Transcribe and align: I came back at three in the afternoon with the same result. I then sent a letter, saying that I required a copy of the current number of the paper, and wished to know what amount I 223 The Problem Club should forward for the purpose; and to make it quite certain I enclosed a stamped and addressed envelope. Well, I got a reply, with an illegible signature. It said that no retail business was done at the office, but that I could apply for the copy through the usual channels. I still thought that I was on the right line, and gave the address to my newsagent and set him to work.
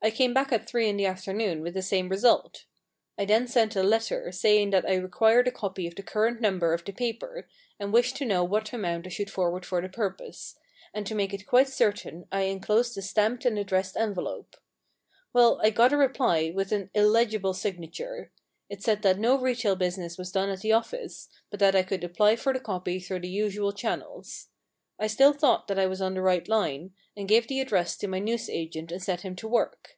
I 0.00 0.12
came 0.12 0.32
back 0.32 0.52
at 0.52 0.66
three 0.66 0.88
in 0.88 0.96
the 0.96 1.06
afternoon 1.06 1.60
with 1.60 1.74
the 1.74 1.82
same 1.82 2.08
result. 2.08 2.66
I 3.18 3.24
then 3.24 3.48
sent 3.48 3.74
a 3.74 3.82
letter, 3.82 4.30
saying 4.30 4.70
that 4.70 4.86
I 4.88 4.94
required 4.94 5.48
a 5.48 5.50
copy 5.50 5.88
of 5.88 5.96
the 5.96 6.04
current 6.04 6.40
number 6.40 6.72
of 6.72 6.84
the 6.84 6.92
paper, 6.92 7.48
and 7.80 7.92
wished 7.92 8.16
to 8.16 8.24
know 8.24 8.44
what 8.44 8.72
amount 8.72 9.06
I 9.06 9.10
223 9.10 9.10
The 9.10 9.30
Problem 9.30 9.52
Club 9.52 9.62
should 9.64 9.66
forward 9.66 9.66
for 9.66 9.82
the 9.82 9.88
purpose; 10.28 10.54
and 10.94 11.04
to 11.06 11.14
make 11.16 11.34
it 11.34 11.48
quite 11.48 11.68
certain 11.68 12.26
I 12.30 12.42
enclosed 12.42 12.96
a 12.96 13.02
stamped 13.02 13.44
and 13.44 13.58
addressed 13.58 13.96
envelope. 13.96 14.56
Well, 15.32 15.60
I 15.64 15.70
got 15.70 15.92
a 15.92 15.96
reply, 15.96 16.52
with 16.54 16.70
an 16.70 16.90
illegible 16.94 17.52
signature. 17.52 18.30
It 18.70 18.82
said 18.84 19.02
that 19.02 19.18
no 19.18 19.36
retail 19.36 19.74
business 19.74 20.16
was 20.16 20.30
done 20.32 20.48
at 20.48 20.60
the 20.60 20.72
office, 20.72 21.28
but 21.50 21.58
that 21.58 21.74
I 21.76 21.82
could 21.82 22.04
apply 22.04 22.36
for 22.36 22.52
the 22.52 22.60
copy 22.60 23.00
through 23.00 23.18
the 23.20 23.28
usual 23.28 23.72
channels. 23.72 24.46
I 25.00 25.06
still 25.06 25.32
thought 25.32 25.68
that 25.68 25.78
I 25.78 25.86
was 25.86 26.00
on 26.02 26.14
the 26.14 26.22
right 26.22 26.48
line, 26.48 26.92
and 27.16 27.28
gave 27.28 27.46
the 27.46 27.60
address 27.60 27.96
to 27.98 28.08
my 28.08 28.18
newsagent 28.18 28.90
and 28.90 29.00
set 29.02 29.20
him 29.20 29.36
to 29.36 29.46
work. 29.46 29.96